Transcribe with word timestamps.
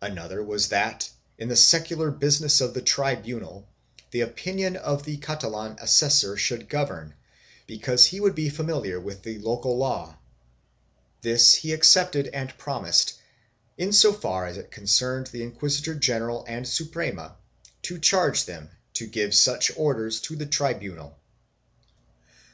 Another 0.00 0.42
was 0.42 0.68
that, 0.70 1.10
in 1.36 1.50
the 1.50 1.54
secular 1.54 2.10
business 2.10 2.62
of 2.62 2.72
the 2.72 2.80
tribunal, 2.80 3.68
the 4.10 4.22
opinion 4.22 4.74
of 4.74 5.02
the 5.04 5.18
Catalan 5.18 5.76
assessor 5.78 6.38
should 6.38 6.70
govern, 6.70 7.12
because 7.66 8.06
he 8.06 8.18
would 8.18 8.34
be 8.34 8.48
familiar 8.48 8.98
with 8.98 9.22
the 9.22 9.38
local 9.38 9.76
law; 9.76 10.16
this 11.20 11.56
he 11.56 11.74
accepted 11.74 12.28
and 12.28 12.56
promised, 12.56 13.18
in 13.76 13.92
so 13.92 14.14
far 14.14 14.46
as 14.46 14.56
it 14.56 14.70
concerned 14.70 15.26
the 15.26 15.42
inquisitor 15.42 15.94
general 15.94 16.42
and 16.48 16.66
Suprema, 16.66 17.36
to 17.82 17.98
charge 17.98 18.46
them 18.46 18.70
to 18.94 19.06
give 19.06 19.34
such 19.34 19.70
orders 19.76 20.20
to 20.22 20.36
the 20.36 20.46
tribunal. 20.46 21.18